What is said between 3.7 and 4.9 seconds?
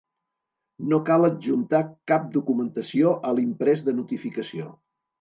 de notificació.